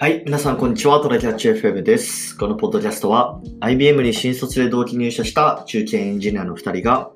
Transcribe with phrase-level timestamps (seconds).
[0.00, 0.98] はい、皆さんこんにちは。
[1.02, 2.34] トラキャッチ FM です。
[2.38, 7.10] このポッドキャストは IBM に新卒で同期入社した中堅エンジニアの2人が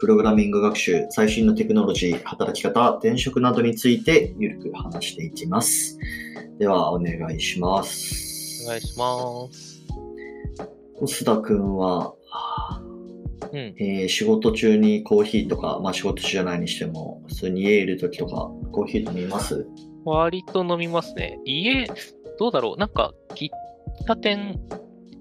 [0.00, 5.98] プログラミング学習、最新のテクノロジー、働き方、転職などについてゆるく話していきます。
[6.58, 8.64] では、お願いします。
[8.64, 9.82] お願いします。
[11.02, 12.14] 須田くんは、
[13.52, 13.74] うん。
[13.78, 19.66] えー仕事中にコーヒーとか、まあ仕事中じゃないにしても、普通に家いる時とか、コーヒー飲みます？
[20.06, 21.38] 割と飲みますね。
[21.44, 21.86] 家、
[22.42, 22.80] どうだろう。
[22.80, 23.50] なんか、喫
[24.04, 24.58] 茶店、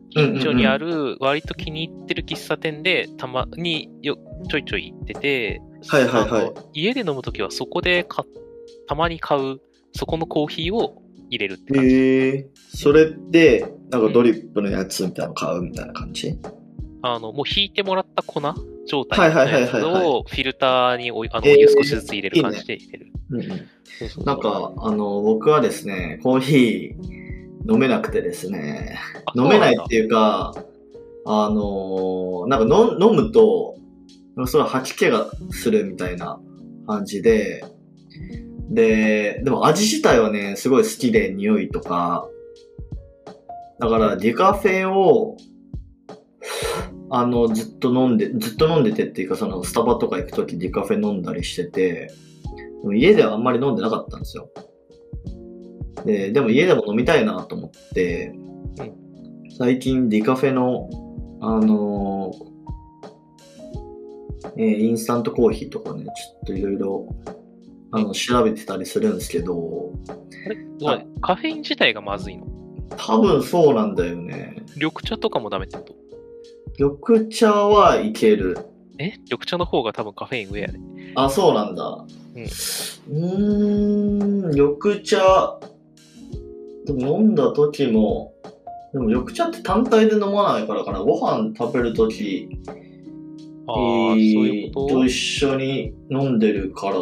[0.09, 4.17] 近所にある、割と気に入ってる喫茶店で、たまによ、
[4.49, 6.51] ちょいちょい行ってて、はいはいはい。
[6.73, 8.25] 家で飲むときはそこでか、
[8.87, 9.59] たまに買う、
[9.93, 11.95] そこのコーヒーを入れるって感じ。
[11.95, 12.49] へえ。
[12.73, 16.33] それって、なんかドリップのやつみたいなの買うみたいな感じ？
[17.03, 18.41] あの、もう引いてもらった粉
[18.87, 21.29] 状態のやつをフィルターにお湯
[21.67, 23.05] 少しずつ入れる感じで入れる。
[23.05, 23.11] うんうん。
[23.11, 23.20] そうそうそう
[24.25, 30.53] なんか、あの、僕はですね、コーヒー飲めなくてですね、あ飲めないっていうか、
[31.25, 33.75] あの、なんか飲飲むと、
[34.47, 36.39] すごい吐き気がするみたいな
[36.87, 37.63] 感じで、
[38.69, 42.27] で、でも味自体はね、すごい好きで匂いとか、
[43.79, 45.37] だからディカフェを、
[47.09, 52.11] あの、ずっと飲んで、ずっと飲んでてっていうか、そのスタバとか行くときディカフェ飲んだりしてて、
[52.81, 54.49] でも家ではあんまり飲んでなかったんですよ。
[56.05, 58.33] で、でも家でも飲みたいなと思って、
[59.57, 60.89] 最近ディカフェの、
[61.41, 62.51] あのー
[64.57, 66.13] えーインスタントコーヒーとかね、ちょっ
[66.47, 67.15] といろいろ、
[67.91, 69.93] あの、調べてたりするんですけど、
[70.85, 71.05] あれ？
[71.21, 72.47] カフェイン自体がまずいの？
[72.97, 74.63] 多分そうなんだよね。
[74.75, 75.95] 緑茶とかもダメってこと？
[76.79, 78.57] 緑茶はいける。
[79.01, 79.19] え？
[79.25, 80.79] 緑茶の方が多分カフェイン上やね。
[81.15, 82.05] あ、そうなんだ。
[82.35, 85.59] うんうーん、緑茶、
[86.85, 88.33] でも飲んだ時も、
[88.93, 90.99] でも緑茶って単体で飲まないからかな。
[90.99, 92.49] ご飯食べる時
[93.67, 94.95] ああ、そういうこと？
[94.95, 96.95] と一緒に飲んでるから、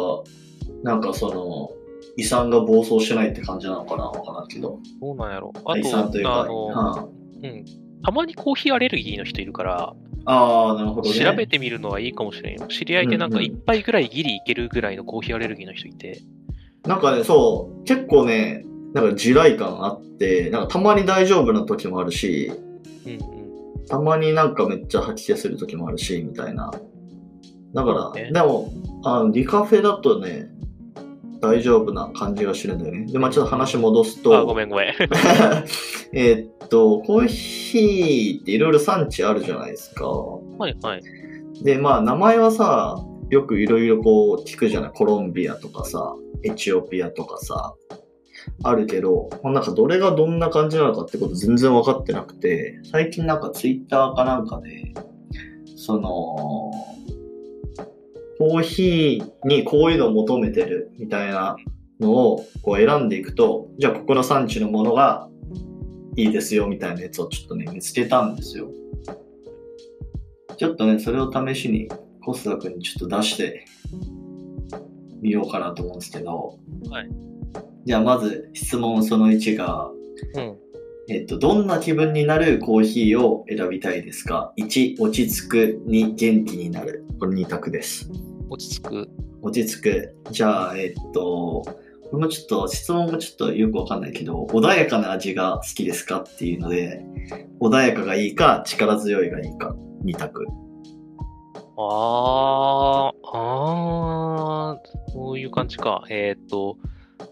[0.82, 1.70] なんかその、
[2.16, 4.78] 胃酸が暴走しないって感じなのかなわからんけど。
[5.00, 7.08] どうなんやろあ胃酸というか、あの、は
[7.42, 7.64] うん。
[8.02, 9.94] たまにコーヒーアレルギーの人いるから、
[10.24, 11.18] ああー、なるほどね。
[11.18, 12.66] 調べてみるのはいいかもしれんよ。
[12.68, 16.20] 知り合いでなんか一杯ぐらいギリいけるぐらいのコーヒーアレルギーの人いて。
[16.84, 18.64] なんかね、そう、結構ね、
[18.94, 22.52] なんか地雷感あって、なんかたまに大丈夫な時もあるし、
[23.06, 23.86] うんうん。
[23.86, 26.70] たまになんかめっちゃ吐き気する時もあるし、みたいな。
[27.74, 28.72] だから、ねでも、
[29.04, 30.50] あの、ディカフェだとね、
[31.40, 33.06] 大丈夫な感じがするんだよね。
[33.10, 34.94] で、まあちょっと話戻すと、あ、ごめんごめん。
[36.12, 40.06] えーっと、コーヒーっていろいろ産地あるじゃないですか。
[40.06, 41.02] はいはい。
[41.64, 44.90] で、まあ名前はさ、よくいろいろこう聞くじゃない？
[44.92, 47.74] コロンビアとかさ、エチオピアとかさ、
[48.62, 54.94] あるけど、まあなんかどれがどんな感じなのかってこと全然分かってなくて、最近なんかツイッターかなんかで、
[55.76, 56.69] その、
[58.40, 61.56] コーヒーにこういうのを求めてるみたいな
[62.00, 65.28] のをこう選んでいくと、じゃあここの産地のものが
[66.16, 68.70] いいですよみたいなやつをちょっとね、見つけたんですよ。
[70.56, 71.90] ちょっとね、それを試しに
[72.24, 73.66] コスダ君にちょっと出して
[75.20, 76.58] みようかなと思うんですけど、
[76.88, 77.10] はい。
[77.84, 79.90] じゃあまず質問その1が、
[80.34, 80.56] うん。
[81.10, 85.82] えっと、どんな気分になるコーヒーを選びたいですか ?1、落ち着く。
[85.88, 87.04] 2、元気になる。
[87.18, 88.10] これ2択です。
[88.50, 89.08] 落ち着く。
[89.42, 90.16] 落ち着く。
[90.30, 91.62] じゃあ、えっと、
[92.10, 97.04] これもちょっと、質問もちょっとよくわかんないけど、穏やかな味が好きですかっていうので、
[97.60, 99.74] 穏やかがいいか、力強いがいいか、
[100.04, 100.44] 2択。
[101.78, 106.04] あー、あー、そういう感じか。
[106.10, 106.76] えーっと、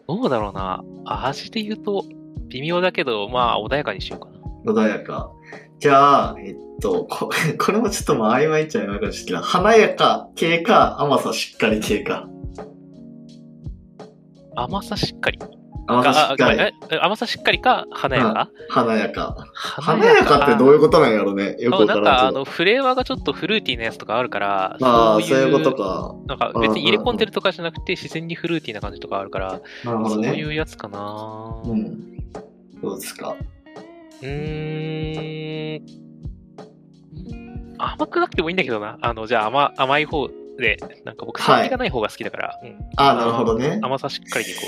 [0.06, 0.84] どうだろうな。
[1.04, 2.04] 味で言うと、
[2.48, 4.72] 微妙だけど、まあ、穏やかにしようかな。
[4.72, 5.30] 穏やか。
[5.78, 12.28] じゃあ、えっと、こ これもちょっとまあ曖昧っちゃ曖昧かもしれないけど、華やか系か、甘さしっかり系か。
[14.56, 15.38] 甘さしっかり。
[15.86, 16.98] 甘さしっかり。
[17.00, 19.36] 甘さしっかりか、華やか、華やか。
[19.54, 21.56] 華華やかってどういううことなんやろね。
[21.60, 22.28] よくわかなんか、らんけど。
[22.28, 25.74] あの、フレーバーがちょっとフルーティーなやつとかあるから、ああ、そういうこと。
[25.74, 26.14] か。
[26.26, 30.34] なんか別に入れ込んでるとかじゃなくて、自然にフルーティーな感じとかあるから、そうなるほどね。
[30.36, 31.62] いうやつかな。
[31.64, 31.68] う。
[31.74, 32.18] ん。
[32.82, 33.34] どうですか？
[34.22, 35.98] うーん。
[37.78, 38.98] 甘くなくてもいいんだけどな。
[39.00, 40.28] あの、じゃあ甘甘い方
[40.58, 43.78] で、なんか僕、酸味がない方が好きだから、うんああ、なるほどね。
[43.82, 44.60] 甘さしっかりでいこ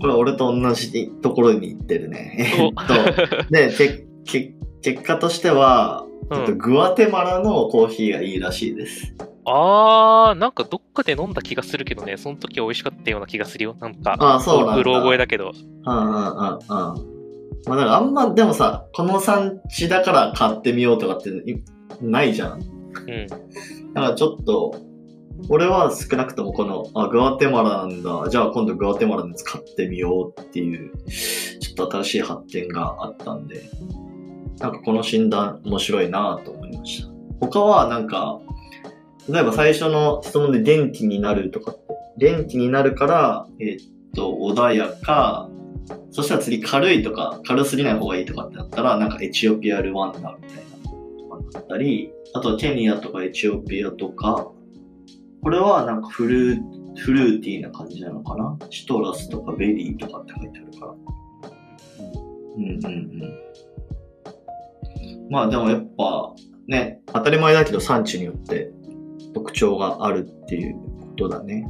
[0.00, 2.52] これ俺と同じところに行ってるね。
[2.58, 2.62] う。
[2.62, 9.14] えっと、で、けけ結果としては、うんえっとグアテマラのコーヒーがいいらしいです。
[9.46, 13.76] あー、なんかどっかで飲んだ気がするけどね、その時は美味しかったような気がするよ。
[13.78, 14.76] なんか、ああ、そうなんだ。
[14.76, 15.52] うろ覚えだけど。
[15.86, 16.58] うんうんうん
[17.06, 17.13] うん。
[17.66, 21.62] まあだからあんま、でもさ、この産地だから買ってみようとかってい
[22.00, 22.60] ないじゃん。
[22.60, 23.26] うん。
[23.26, 24.76] だからちょっと、
[25.48, 28.28] 俺は少なくともこの、あ、グアテマラなんだ。
[28.30, 30.92] じゃあ今度グアテマラのやつ買ってみようっていう、
[31.60, 33.62] ちょっと新しい発見があったんで、
[34.60, 37.08] なんかこの診断面白いなと思いました。
[37.40, 38.40] 他はなんか、
[39.28, 41.82] 例えば最初の質問で電気になるとかって、
[42.16, 43.78] 電気になるから、えっ
[44.14, 45.50] と、穏やか、
[46.10, 54.50] そしたら次軽いとか、軽すぎない方がいいとかってなったら、なんかエチオピアルワンダみたいなとかだったり、あとはケニアとかエチオピアとか、
[55.42, 56.60] これはなんかフルー、
[56.96, 58.56] フルーティーな感じなのかな？
[58.70, 60.94] シトラスとかベリーとかって書いてあるから。
[62.56, 63.40] うんうんうん。
[65.28, 66.34] まあでもやっぱ
[66.66, 68.70] ね、当たり前だけど産地によって
[69.34, 71.66] 特徴があるっていうことだね。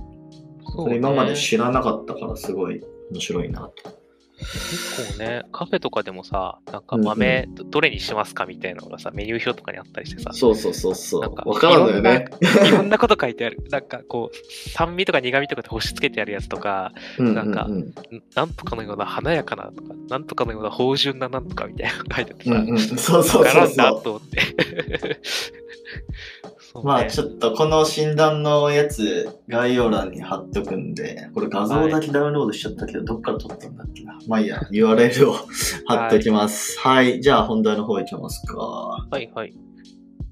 [0.77, 3.94] それ今まで知らなかったからすごい面白いなと。
[4.53, 11.51] 結構ね、カフェとかでもさ、なんか豆、どどれにしますかみたいなのがさ、メニュー表とかにあったりしてさ、そうそうそうそなんかう。
[11.51, 12.27] わかるんだよね。
[12.67, 13.63] いろんなこと書いてある。
[13.71, 17.95] なんかこう、酸味とか苦味とかで星つけてあるやつとか、うんなんかうんん
[18.35, 23.77] なんとかのような華やかなとか、なんとかのような芳醇ななんとかみたいなの書いてあってさ、うんうん、そうそうそうそう。
[23.77, 25.21] なと思って。
[26.83, 34.19] まあちょっとこの診断のやつ概要欄に貼っとくんで、これ画像だけダウンロードしちゃったけど、どっから撮ったんだっけな？
[34.27, 35.35] まあいいや、URL を
[35.87, 36.79] 貼っときます。
[36.81, 38.57] はい、じゃあ本題の方行きますか。
[38.59, 39.55] はいはい。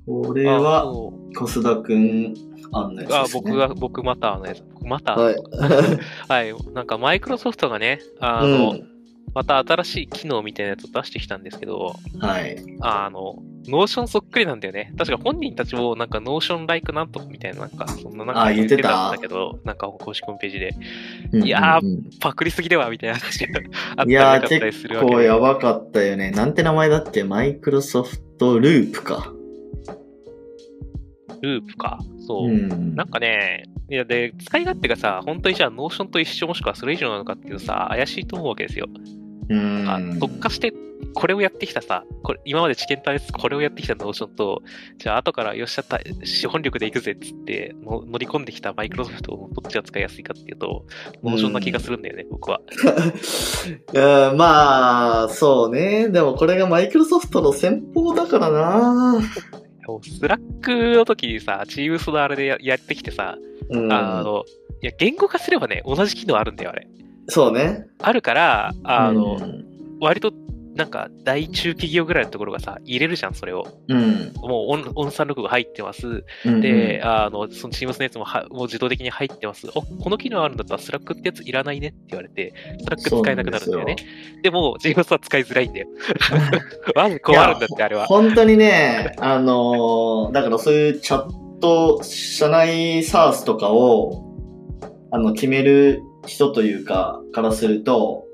[0.04, 2.34] これあは、小須田くん
[2.72, 3.42] 案のやつあです、ね。
[3.44, 4.64] 僕が、僕またのやつ。
[4.74, 5.36] 僕また、はい。
[6.28, 6.54] はい。
[6.74, 8.91] なんかマイクロソフトがね、あの、うん
[9.34, 12.56] また新しい機能みたいなやつを出してきたんですけど、はい。
[12.82, 13.36] あの、
[13.66, 14.92] ノーションそっくりなんだよね。
[14.98, 20.70] 確か本人たちもなんかノーションライクなんとかみたいな、なんかそんななんかあ言ってたんだけど、なんか公式ホームページで、
[21.32, 23.60] うんいやーうんうんパクりすぎではみたいな話が
[23.96, 25.14] あったいやー、りなかったり結するわけで。
[25.14, 26.30] 構やばかったよね。
[26.30, 27.24] なんて名前だっけ？
[27.24, 29.32] マイクロソフトループか。
[31.40, 31.98] ループか。
[32.26, 32.48] そう。
[32.48, 38.88] うんなんかね、いやで、使い勝手がさ、本当にじゃあノーションと一緒もしくはそれ以上なのかっていうとさ、怪しいと思うわけですよ。
[39.50, 40.72] うんあ特化して、
[41.12, 44.62] これをやってきたさ、これ今まで知見対決これをやってきた Notion と、
[44.96, 50.86] じゃあ後からよっしゃった、資本力でいくぜっつっての乗り込んできたマイクロソフトのどっちが使いやすいかっていうと、
[51.22, 52.62] Notion な気がするんだよね、僕は。
[53.92, 56.08] うん、まあ、そうね。
[56.08, 59.20] でもこれがマイクロソフトの戦法だからな。
[60.00, 63.36] Slack の時にさ、 Teams のあれでややってきてさ、
[63.70, 64.44] うん、あの、
[64.82, 66.86] いや、言語化すればね、同じ機能あるんだよ、あれ。
[67.28, 67.86] そうね。
[68.00, 69.72] あるから、あの、うん
[70.02, 70.32] 割と、
[70.74, 73.68] なんか、大中企業ぐらいのところがさ、入れるじゃん、それを。
[73.86, 74.32] うん。
[74.34, 76.24] もうオン、オンサンログが入ってます。
[76.44, 79.68] うんで、、あの、その Teams のやつもはもう自動的に入ってます。
[79.76, 82.52] お、この機能あるんだったら Slack ってやついらないねって言われて、
[82.84, 83.96] Slack 使えなくなるんだよね。
[84.42, 85.86] でも、Teams は使いづらいんだよ。
[86.96, 88.06] マジ困るんだって、あれは。
[88.06, 94.36] 本当にね、あのーだからそういうチャット、社内 SARS とかを、
[95.10, 98.26] あの、決める人というか、からすると、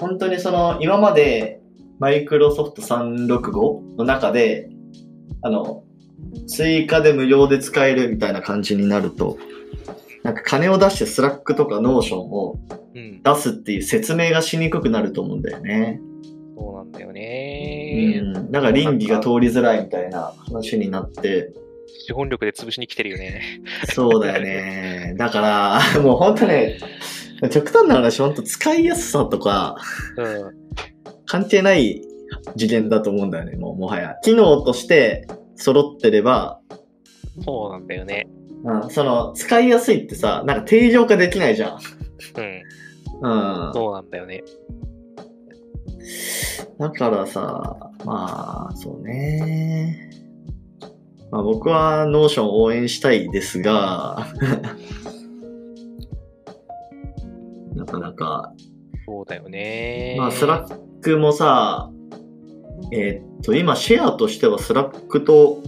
[0.00, 1.60] 本当にその、今まで、
[1.98, 4.68] マイクロソフト365の中で、
[5.42, 5.84] あの、
[6.46, 9.38] 追加で無料で使えるみたいな感じになると、
[10.22, 12.58] なんか金を出してスラックとかノーションを
[12.94, 13.22] うん。
[13.22, 16.00] 出すっていう説明がしにくくなると思うんだよね。
[16.56, 18.20] そうなんだようね。
[18.20, 18.50] ん。
[18.50, 21.52] だから稟議が通りづらいみたいな話になって、
[22.06, 23.42] 資本力で潰しに来てるよね。
[23.92, 25.14] そうだよね。
[25.18, 26.78] だから、 もう本当ね、
[27.50, 29.76] 極端な話、本当使いやすさとか
[30.16, 30.52] うん。
[31.26, 32.02] 関係ない
[32.56, 34.14] 次元だと思うんだよね、もうもはや。
[34.22, 36.60] 機能として揃ってれば、
[37.44, 38.28] そうなんだよね。
[38.62, 41.78] うん、その、使いやすいってさ、なんか定常化できないじゃん。
[43.22, 43.68] うん。
[43.68, 43.72] うん。
[43.74, 44.44] そうなんだよね。
[46.78, 50.25] だからさ、まあ、そうね。
[51.30, 54.26] まあ僕はノーションを応援したいですが、
[57.74, 58.52] なかなか、
[59.06, 60.16] そうだよね。
[60.18, 61.90] まあスラックもさ、
[62.92, 65.62] えーっと、今シェアとしてはスラックと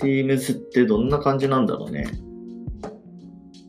[0.00, 2.06] Teams ってどんな感じなんだろうね。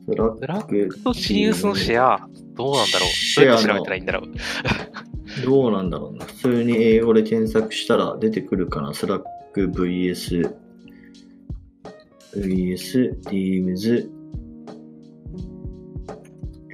[0.06, 4.24] スラックと CS のシェア、どうなんだろうシェア調べたらいいんだろう
[5.46, 6.25] どうなんだろうな。
[6.25, 8.94] 普通に英語で検索したら出てくるかな。
[8.94, 10.53] スラック VS、
[12.38, 14.10] VS、Teams、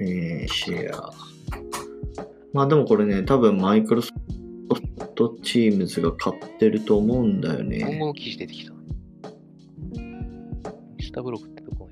[0.00, 1.12] えー、シェア。
[2.52, 4.12] まあでもこれね、多分マイクロソ
[4.74, 7.98] フトチームズが買ってると思うんだよ今後ね。
[7.98, 8.72] の記事出てきた。
[11.00, 11.88] スタタブログってどこ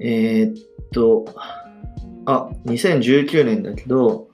[0.00, 0.54] えーっ
[0.92, 1.24] と、
[2.26, 4.28] あ、2019年だけど、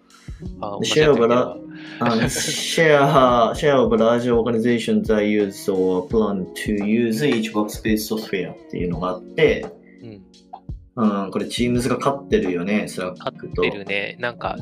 [0.83, 1.57] シェアバラ
[2.01, 8.53] um, share, share of large organizations that use or plan to use each workspace software
[8.53, 9.67] っていうのがあって、
[10.03, 10.23] うん。
[10.97, 13.63] うん、これ Teams が勝ってるよね、スラッ合クと。
[13.63, 14.17] ってるね。
[14.19, 14.57] なんか、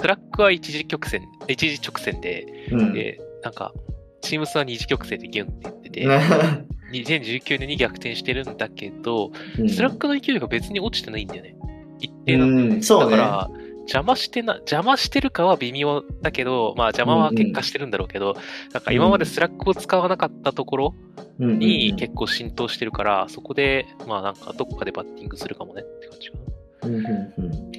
[0.00, 2.92] スラックは一次曲線、一次直線で、うん。
[2.92, 3.72] で、なんか、
[4.20, 11.56] チームスは二次曲線でギュンって行ってて、 ね2019年に逆転してるんだけど、うんスラックの勢いが別に落ちてないんだよね。
[11.98, 12.74] 一定なんだよね。
[12.76, 13.16] うん、そうね。
[13.16, 13.50] だから、
[13.86, 18.36] 邪魔してな、邪魔してるかは微妙だけど、まあ邪魔は結果してるんだろうけど、
[18.72, 20.94] なんか今までスラックを使わなかったところ
[21.38, 26.88] うんうんうんに結構浸透してるから、そこで、まあなんかどっかでバッティングするかもねって感じかな。
[26.88, 27.04] うんうん
[27.38, 27.76] うん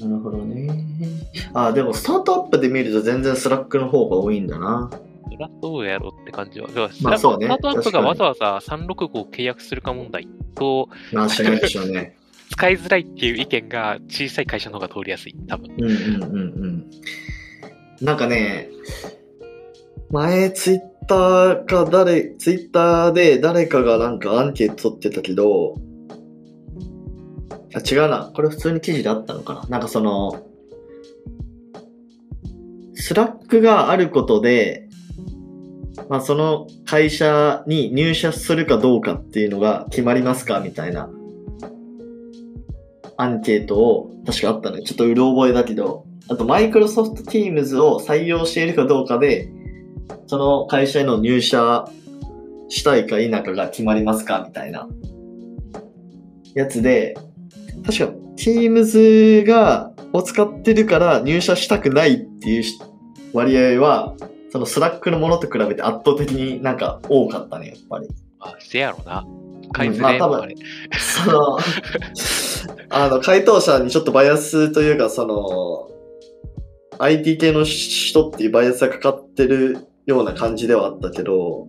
[0.00, 0.70] なるほどね。
[1.52, 4.90] あ、でもスタートアップで見ると全然スラックの方が多いんだな。
[5.24, 6.68] そりゃどうやろうって感じは。
[7.02, 12.16] まあそうねスタートアップがわざわざ365を契約するか問題と、まあしないでしょうね。
[12.50, 15.74] 使いづらいっていう意見が小さい会社の方が通りやすい、多分。
[15.78, 16.90] うんうんうんうん。
[18.00, 18.68] なんかね、
[20.10, 25.76] 前ツイッターか誰、ツイッターで誰かがなんかアンケート取ってたけど、
[27.74, 28.32] あ、違うな。
[28.34, 29.66] これ普通に記事であったのかな。
[29.68, 30.44] なんかその、
[32.94, 34.88] スラックがあることで、
[36.08, 41.08] まあその会社に入社するかどうかっていうのが決まりますかみたいな
[43.20, 44.82] アンケートを確かあったのよ。
[44.82, 49.50] ちょっとうる覚えだけど、あとマイクロソフト Teams を採用しているかどうかで、
[50.26, 51.86] その会社への入社
[52.68, 54.88] したいか否かが決まりますかみたいな
[56.54, 57.18] やつで、
[57.84, 62.64] 確か Teams が、を使ってるから入社したくないっていう
[63.32, 64.14] 割合は、
[64.50, 68.08] そのスラックのものと比べて圧倒的になんか多かったね、やっぱり。
[68.40, 69.26] あ、せやろな。
[69.72, 70.54] 買いづまあ多分れもあれ。
[70.98, 71.58] その、
[72.90, 75.90] あの、回答者にちょっとバイアスというか、その、
[76.98, 81.66] IT 系の人っていうバイアスがかかってるような感じではあったけど、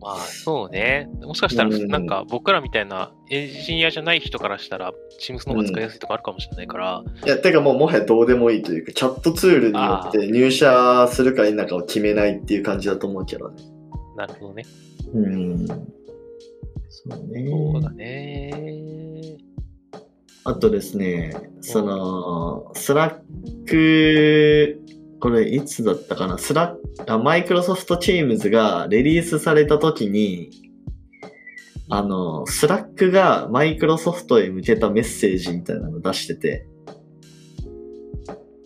[0.00, 1.08] まあ、そうね。
[1.20, 13.62] もしかしたら、うんなんか僕らみたいなエンジニアじゃない人からしたら、チームスの方が使いやすいとかあるかもしれないから、いや、てかもうもはやどうでもいいというか、チャットツールによって入社するか否かを決めないっていう感じだと思うけどね。
[14.16, 14.64] なるほどね。
[15.12, 15.66] うん。
[17.08, 18.50] そうそうだね。
[18.52, 19.38] ね。
[20.44, 24.80] あとですね、その、スラック、
[25.20, 26.38] これいつだったかな？
[26.38, 30.50] スラック、あマイクロソフトチームズがリリースされた時に、
[31.90, 36.66] あの、スラックがマイクロソフトへ向けたメッセージみたいなの出してて、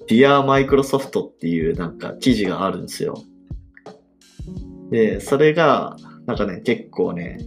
[0.08, 3.14] Dear Microsoft っていうなんか記事があるんですよ。
[4.90, 7.38] で、それが、なんかね、結構ね、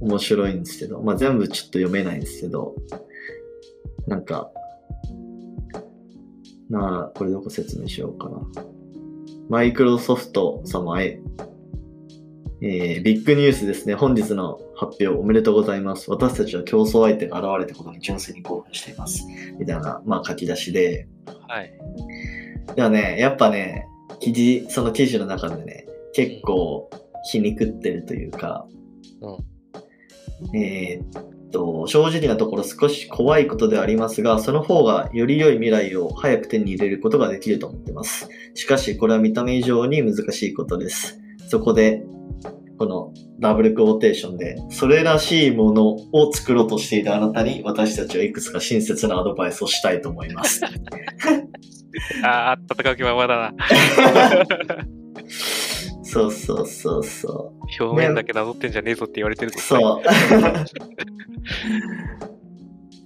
[0.00, 2.74] 面白いんですけど、まあ、全部ちょっと読めないんですけど、
[4.06, 4.50] なんか、
[6.70, 8.40] なあ、これどこ説明しようかな。
[9.48, 11.20] マイクロソフト様へ、
[12.62, 13.94] えー、ビッグニュースですね。
[13.94, 16.10] 本日の発表おめでとうございます。
[16.10, 19.26] 私たちは競争相手が現れたことに純粋に興奮しています。
[19.58, 21.06] みたいな、まあ書き出しで。
[21.48, 21.72] はい。
[22.74, 23.86] ではね、やっぱね、
[24.20, 26.90] 記事、その記事の中でね、結構
[27.30, 28.66] 皮肉ってるというか、
[30.54, 38.28] えーっと、正直なところ少し怖いことではありますが、その方がより良い未来を早く手に入れることができると思ってます。
[38.54, 41.20] しかし、これは見た目以上に難しいことです。
[41.48, 42.02] そこで、
[42.76, 50.60] このダブルクォーテーションで、それらしいものを作ろうとしているあなたに、私たちはいくつか親切なアドバイスをしたいと思います。
[52.24, 53.54] ああ、戦う気ままだな。
[56.14, 57.84] そうそうそうそう。
[57.84, 59.58] 表面だけなぞってんじゃねえぞって言われてるぞ。
[59.58, 60.02] そう。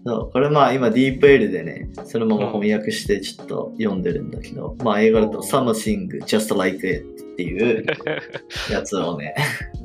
[0.05, 7.87] そう、これまあ今 DeepL でね、そのまま翻訳してちょっと読んでるんだけど、まあ英語だと Something Just Like It っていう
[8.71, 9.35] やつをね、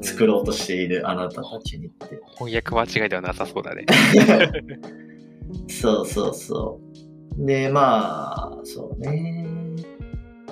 [0.01, 2.19] 作ろうとしているあなたたちにって。
[2.37, 3.85] 翻訳間違いではなさそうだね。
[5.69, 6.81] そうそうそ
[7.37, 7.45] う。
[7.45, 9.62] で、まあ、そうね。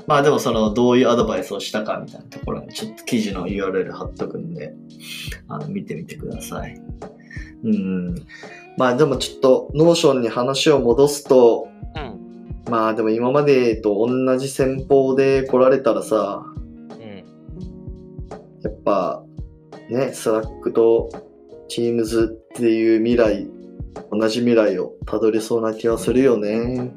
[0.08, 4.74] まあでもその、どういうアドバイスをしたかみたいなところにちょっと記事の URL 貼っとくんで、
[5.48, 6.76] あの、見てみてください。
[7.64, 8.16] うん。
[8.78, 12.72] まあでもちょっと、ノーションに話を戻すと、うん。
[12.72, 16.46] まあでも今までと同じ戦法で来られたらさ、
[16.90, 17.24] うん。
[18.64, 19.24] やっぱ、
[19.90, 21.10] ね、スラックと
[21.70, 23.48] Teams っていう未来、
[24.12, 26.92] 同じ未来をたどりそうな気はするよね。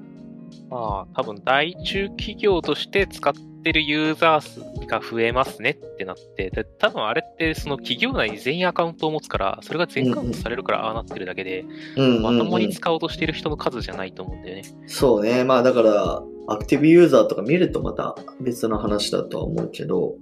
[0.75, 11.64] まあ、多分大中企業として使ってるユーザー数が増えますねってなって、で多分あれってその企業内に全員アカウントを持つから、それが全カウントされるからああなってるだけで、
[11.97, 14.64] うんうんうんまともに使おうとしてる人の数じゃないと思うんだよね。
[14.87, 15.45] そうね。
[15.45, 20.16] まあだから、アクティブユーザーとか見るとまた別の話だとは思うけど、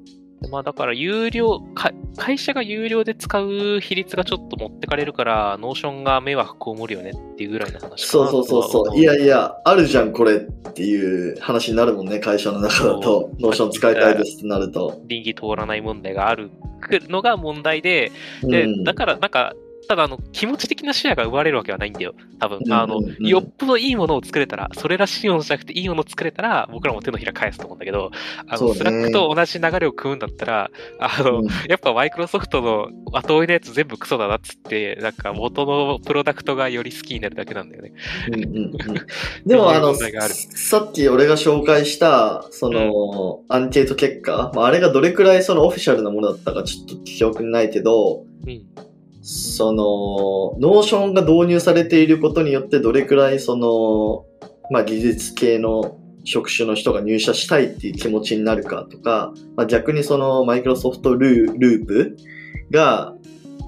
[0.51, 8.99] まあだから有料か、会社が有料で使う比率がちょっと持ってかれるから、ノーションが迷惑被るよねっていうぐらいの話そうそうそうそう。
[8.99, 10.41] いやいや、あるじゃん、これっ
[10.73, 13.31] ていう話になるもんね、会社の中だそと。
[13.41, 15.01] ノーション使いたいですってなると。
[15.07, 16.51] 稟議通らない問題がある
[17.09, 19.55] のが問題で、で、うんだからなんか、
[19.89, 22.15] ただあの気持ち的なシェアが生まれるわけはないんだよ。
[22.39, 22.61] 多分。
[22.65, 28.11] うんあの、うんうんよっぽどいいものを作れたら、それらしいものじゃなくていいものを作れたら、僕らも手のひら返すと思うんだけど、
[28.47, 37.93] あの、ねスラックと同じ流れを汲むんだったら、あの、うんやっぱマイクロソフトの後追いのやつ全部クソだなっつって、なんか元のプロダクトがより好きになるだけなんだよね。
[38.29, 38.73] うんうんうん
[39.47, 48.92] でもあの、さっき俺が紹介した、その、アンケート結果、まあ、あれがどれくらいそのオフィシャルなものだったかちょっと記憶にないけど、うん。
[49.23, 54.27] その、ノーションが導入されていることによってどれくらいその、
[54.71, 62.17] まあ、技術系の職種の人が入社したいっていう気持ちになるかとか、まあ、逆にそのマイクロソフトルーループ
[62.71, 63.15] が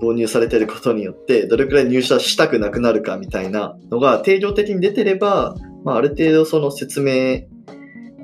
[0.00, 7.44] 導入されていることによってどれくらい入社したくなくなるかみたいなのが定量的に出てれば、まあ、ある程度その説明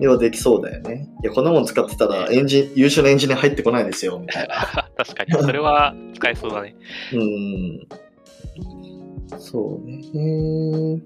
[0.09, 1.09] はできそうだよね。
[1.23, 4.80] いや、こんなもん使ってたらエンジン、優秀なエンジニア入ってこないですよ、みたいな。
[5.05, 6.77] 確かに、それは使えそうだね。
[7.15, 7.89] うん。
[9.39, 11.03] そうね。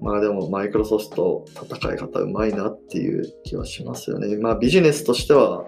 [0.00, 4.34] まあでも、マイクロソフト戦い方うまいなっていう気はしますよね。
[4.36, 5.66] まあビジネスとしては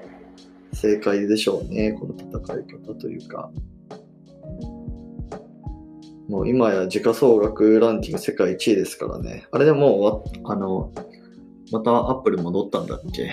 [0.72, 1.92] 正解でしょうね。
[1.92, 3.50] この戦い方というか。
[6.28, 9.46] もう今や時価総額ランキング世界1位ですからね。
[9.50, 10.92] あれでもうあの、
[11.72, 13.30] またアップル戻ったんだっけ？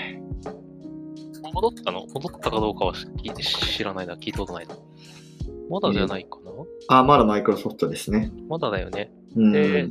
[1.54, 4.16] 戻ったの戻ったかどうかは聞いて知らないな。
[4.16, 4.75] 聞いたことないな。
[5.70, 6.52] まだじゃないかな、
[7.00, 8.32] あ、まだマイクロソフトですね。
[8.48, 9.12] まだだよね。
[9.36, 9.52] うん。
[9.52, 9.88] で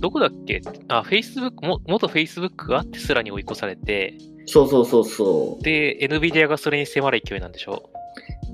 [0.00, 0.62] どこだっけ？
[0.88, 5.62] あ、Facebook、も元 Facebook がテスラに追い越されて、そうそうそうそう。
[5.62, 7.90] で、NVIDIA がそれに迫る勢いなんでしょ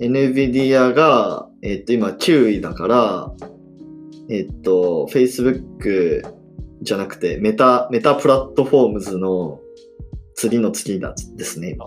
[0.01, 3.33] ？NVIDIA が、えっと、今9位だから、
[4.29, 6.23] えっと、Facebook
[6.83, 9.61] じゃなくて、メタ、メタプラットフォームズの
[10.35, 11.87] 次の次だですね、今。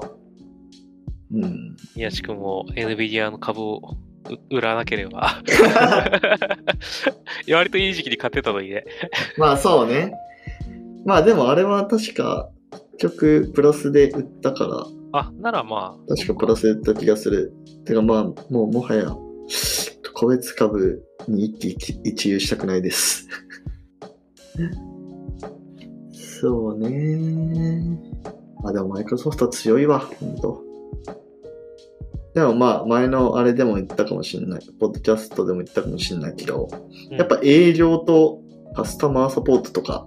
[1.33, 1.75] うん。
[1.95, 3.97] 宮地君も NVIDIA の株を
[4.29, 5.41] う売らなければ。
[7.45, 8.85] いや割といい時期に買ってたのにね。
[9.37, 10.13] まあそうね。
[11.05, 12.49] まあでもあれは確か、
[12.97, 16.15] 結局プラスで売ったから、あ、ならまあ。
[16.15, 17.53] 確かプラスで売った気がする。
[17.85, 19.15] てかまあ、もうもはや、
[20.13, 23.27] 個別株に一喜一憂したくないです。
[26.45, 27.99] そうね。
[28.63, 30.61] あ、でもマイクロソフト強いわ、ほんと。
[32.35, 34.61] でもまあ、前のあれでも言ったかもしれない。
[34.79, 36.69] ポッドキャストでも言ったかもしれないけど、
[37.09, 38.41] うんやっぱ営業と
[38.75, 40.05] カスタマーサポートとか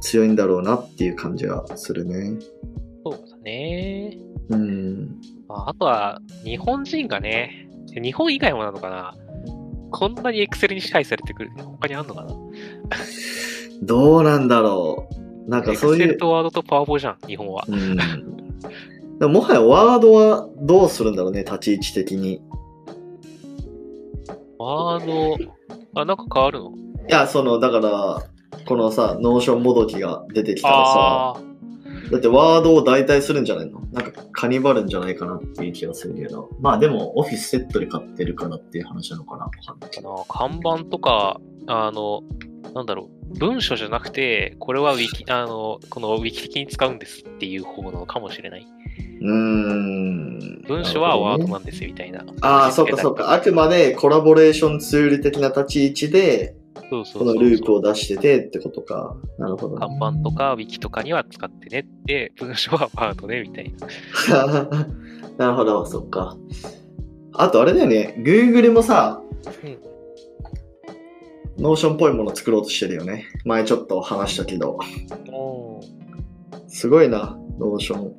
[0.00, 2.40] 強いんだろうなっていう感じがするね。
[3.04, 4.18] そうだね。
[4.48, 5.20] うん。
[5.48, 9.14] ああとは、日本人がね、日本以外もなのかな
[9.92, 11.50] こんなにエクセルに支配されてくる。
[11.56, 12.34] 他にあんのかな
[13.82, 15.17] どうなんだろう。
[15.48, 15.96] なんかエそういう。
[15.96, 17.64] クセルとワードとパワポじゃん、日本は。
[17.66, 17.96] うん。
[19.18, 22.34] でももはやワードはどうするんだろうね、立ち位置的に。
[22.34, 22.40] い
[24.58, 25.36] ワード、
[25.94, 26.72] あ、なんか変わるの？
[27.08, 28.22] や、その、だから、
[28.66, 31.40] このさ、ノーションもどきが出てきたらさ、
[32.12, 33.80] だってワードを代替するんじゃないの？
[33.92, 36.50] なんかカニバるんじゃないかなっていう気がするけど。
[36.60, 39.50] まあでも、オフィスセットで買ってるからっていう話なのかな。
[40.28, 42.22] 看板とか、あの、
[42.74, 48.66] なんだろう、文書じゃなくて、これはウィキ、あの、このウィキ的に使うんですっていう方なのかもしれない。
[49.20, 50.62] うーん。
[50.66, 52.24] 文書はワードなんですみたいな。
[52.42, 53.32] ああ、そうかそうか。
[53.32, 56.54] あくまでコラボレーションツール的な立ち位置で、
[56.90, 59.16] そうそうこのループを出しててってことか。
[59.38, 59.86] なるほど、ね。
[59.86, 63.74] 看板とかウィキとかには使ってねって、文書はワードねみたい
[64.30, 64.68] な。
[65.36, 66.36] なるほど、そっか。
[67.32, 69.22] あとあれだよね、Google もさ、
[69.64, 69.78] うん
[71.58, 73.26] Notionっぽいもの作ろうとしてるよね。
[73.44, 74.78] 前ちょっと話したけど。
[75.32, 75.80] お
[76.68, 78.14] すごいな、 Notion。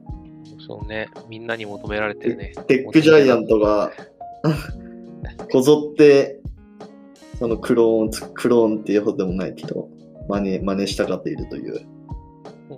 [0.68, 1.08] そうね。
[1.30, 2.54] みんなに求められてるね。
[2.68, 3.92] テックジャイアントが、
[5.52, 6.40] こぞって、
[7.38, 9.88] そのクローンクローンっていうほどでもないけど、
[10.28, 11.82] 真似、真似したがっているという。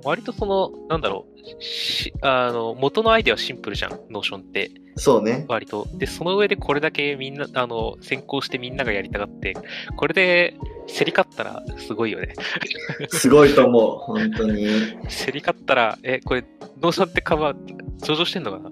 [0.03, 1.25] 割とその、なんだろ
[1.59, 4.71] う、しあの、元のアイデアはシンプルじゃん、 Notionって。
[4.95, 5.45] そうね。
[5.47, 5.87] 割と。
[5.93, 9.53] で、その上でこれだけみんな、あの、先行してみんながやりたがって、
[9.97, 10.55] これで、
[10.87, 12.33] 競り勝ったらすごいよね。
[13.09, 14.65] すごいと思う、本当に。
[15.09, 16.43] 競り勝ったら、え、これ、
[16.81, 17.53] Notionって株は
[17.99, 18.71] 上場してんのかな？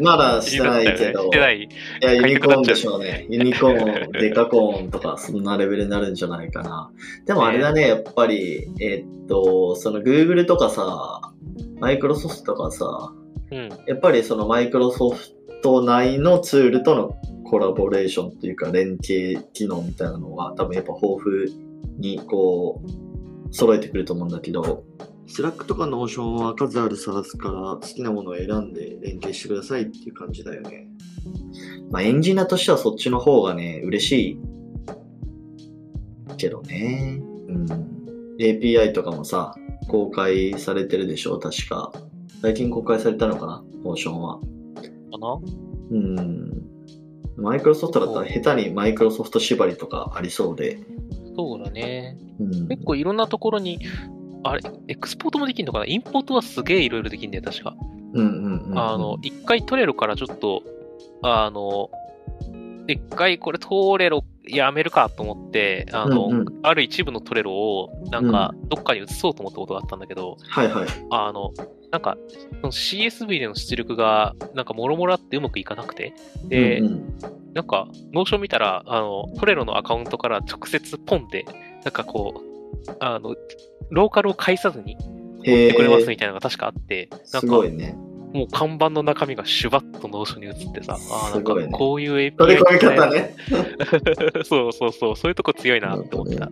[0.00, 1.24] まだしてないけど。
[1.24, 1.62] してない。
[1.62, 1.68] い
[2.00, 3.26] や、ユニコーンでしょうね。
[3.28, 6.90] ユニコーン、デカコーンとか、そんなレベルになるんじゃないかな。
[7.26, 11.20] でもあれだね、やっぱり、えっと、その Google とかさ、
[11.78, 13.12] マイクロソフトとかさ、
[13.50, 13.68] うん。
[13.86, 15.28] やっぱりそのマイクロソフ
[15.62, 17.16] ト内のツールとの
[17.48, 21.66] コラボレーションというか連携機能みたいなのは多分やっぱ豊富
[21.98, 24.84] にこう揃えてくると思うんだけど、
[25.26, 30.88] Slackとか Notionは数ある SaaS から好きなものを選んで連携してくださいっていう感じだよね。
[31.90, 34.38] まあエンジニアとしてはそっちの方がね、嬉しい
[36.36, 37.20] けどね。
[37.48, 37.66] うん。
[38.38, 39.54] API とかもさ、
[39.88, 41.92] 公開されてるでしょ確か。
[42.42, 44.38] 最近公開されたのかな Notionは。
[44.40, 44.42] か
[45.18, 45.40] な？
[45.90, 46.50] うん。
[47.36, 50.78] マイクロソフトだったら下手にマイクロソフト縛りとかありそうで。
[51.36, 52.16] そうだね。
[52.40, 52.68] うん。
[52.68, 53.78] 結構いろんなところに、
[54.42, 55.86] あれ、エクスポートもできるのかな？
[55.86, 57.76] インポートはすげえいろいろできるんだよ、確か。
[58.14, 58.78] うんうんうん。
[58.78, 60.62] あの、一回 Trello からちょっと、
[61.22, 61.90] あの、
[62.88, 70.88] 一回これ Trelloやめるかと思って、あの、うんうんある一部の Trello を、なんか、どっかに移そうと思ったことがあったんだけど、はいはい。
[71.10, 71.52] あの、
[71.92, 72.16] なんか、
[72.62, 76.12] CSV での出力が、なんか、もろもろあってうまくいかなくて、
[76.48, 81.46] で、うんうんなんか、 Notion 見たら、あの、 Trelloのアカウントから直接ポンって、
[81.84, 82.42] なんかこ
[82.86, 83.34] う、あの、
[83.88, 84.98] ローカルを介さずに
[85.42, 86.06] へやってくれますえ。
[86.08, 87.96] みたいなのが確かあって、なんかすご、いね。
[88.36, 93.34] もうカンバンの中身がシュバッと Notion に移ってさ、ああ、なんかこういう API 取り込み方ね。
[94.44, 96.50] そうそうそう、そういうとこ強いなって思ってた。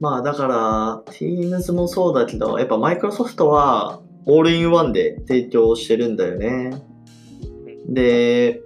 [0.00, 6.82] まあだから、Teams もそうだけど、やっぱマイクロソフトはオールインワンで提供してるんだよね。
[7.88, 8.62] で、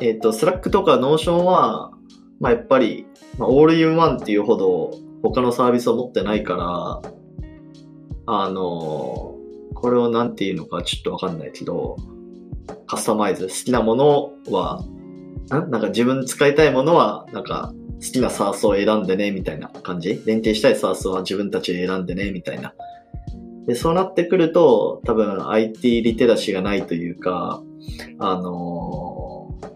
[0.00, 1.92] えっ、と、Slack とか Notion は、
[2.40, 3.06] まあやっぱり、
[3.38, 4.90] まあ、オールインワンっていうほど
[5.22, 7.12] 他のサービスを持ってないから、
[8.26, 9.35] あの、
[9.80, 11.96] これをなんていうのかちょっとわかんないけど、
[12.86, 15.70] カスタマイズ、好きなものは、ん？
[15.70, 20.22] なんか自分使いたいものは、なんか好きな SARS を選んでね、みたいな感じ？
[20.26, 22.74] 連携したい SARS は自分たちで選んでね、みたいな。
[23.66, 27.62] で、そうなってくると、多分 IT リテラシーがないというか、
[28.18, 29.70] あのー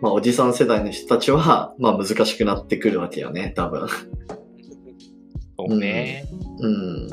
[0.00, 3.88] まあ、おじさん世代の人たちは、まあ、難しくなってくるわけよね、多分。
[5.58, 6.28] そうね。
[6.60, 7.08] うん。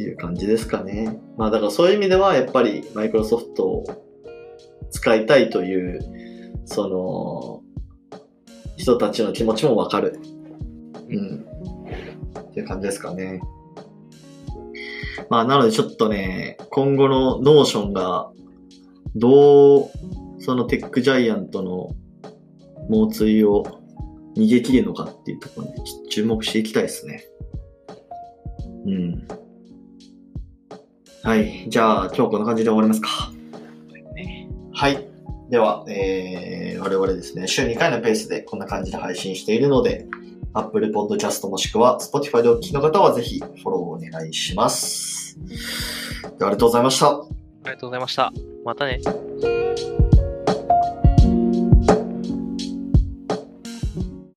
[0.00, 1.20] っていう感じですかね。
[1.36, 3.84] まあ、だからそういう意味では、やっぱりマイクロソフトを
[4.90, 6.00] 使いたいという、
[6.64, 7.62] その、
[8.76, 10.18] 人たちの気持ちもわかる。
[11.10, 11.44] うん。
[12.38, 13.42] っていう感じですかね。
[15.28, 18.30] まあ、なのでちょっとね、今後の Notion が、
[19.16, 19.90] どう、
[20.38, 21.90] そのテックジャイアントの
[22.88, 23.64] 猛追を
[24.34, 27.22] 逃げ切るのかっていうところに注目していきたいですね。
[28.86, 29.39] うん。
[31.22, 31.66] はい。
[31.68, 33.30] じゃあ、今日こんな感じで終わりますか。
[34.14, 35.06] ねはい。
[35.50, 40.06] では、えー、我々ですね、週2回のペースでこんな感じで配信しているので、
[40.54, 45.38] Apple Podcast もしくは Spotify でお聞きの方はぜひフォローお願いします。
[46.24, 47.08] ありがとうございました。
[47.08, 47.22] あ
[47.66, 48.32] りがとうございました。
[48.64, 49.29] またね。